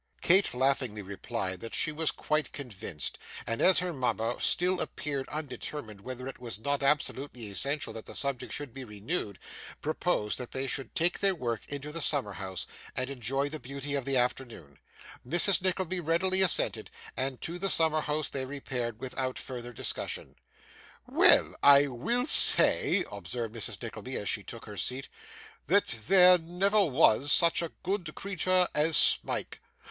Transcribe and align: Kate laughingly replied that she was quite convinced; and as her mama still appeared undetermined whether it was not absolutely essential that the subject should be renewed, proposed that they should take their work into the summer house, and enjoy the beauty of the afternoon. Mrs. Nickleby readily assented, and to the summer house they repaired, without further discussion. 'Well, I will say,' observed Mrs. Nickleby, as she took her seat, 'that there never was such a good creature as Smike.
Kate 0.19 0.55
laughingly 0.55 1.03
replied 1.03 1.59
that 1.59 1.75
she 1.75 1.91
was 1.91 2.09
quite 2.09 2.51
convinced; 2.51 3.19
and 3.45 3.61
as 3.61 3.77
her 3.77 3.93
mama 3.93 4.35
still 4.41 4.81
appeared 4.81 5.29
undetermined 5.29 6.01
whether 6.01 6.27
it 6.27 6.39
was 6.39 6.57
not 6.57 6.81
absolutely 6.81 7.51
essential 7.51 7.93
that 7.93 8.07
the 8.07 8.15
subject 8.15 8.51
should 8.51 8.73
be 8.73 8.83
renewed, 8.83 9.37
proposed 9.79 10.39
that 10.39 10.51
they 10.53 10.65
should 10.65 10.95
take 10.95 11.19
their 11.19 11.35
work 11.35 11.61
into 11.67 11.91
the 11.91 12.01
summer 12.01 12.33
house, 12.33 12.65
and 12.95 13.11
enjoy 13.11 13.47
the 13.47 13.59
beauty 13.59 13.93
of 13.93 14.03
the 14.03 14.17
afternoon. 14.17 14.79
Mrs. 15.23 15.61
Nickleby 15.61 15.99
readily 15.99 16.41
assented, 16.41 16.89
and 17.15 17.39
to 17.41 17.59
the 17.59 17.69
summer 17.69 18.01
house 18.01 18.27
they 18.31 18.43
repaired, 18.47 18.99
without 18.99 19.37
further 19.37 19.71
discussion. 19.71 20.33
'Well, 21.05 21.53
I 21.61 21.85
will 21.85 22.25
say,' 22.25 23.05
observed 23.11 23.53
Mrs. 23.53 23.79
Nickleby, 23.83 24.15
as 24.15 24.27
she 24.27 24.41
took 24.41 24.65
her 24.65 24.77
seat, 24.77 25.09
'that 25.67 25.85
there 26.07 26.39
never 26.39 26.83
was 26.85 27.31
such 27.31 27.61
a 27.61 27.71
good 27.83 28.15
creature 28.15 28.67
as 28.73 28.97
Smike. 28.97 29.61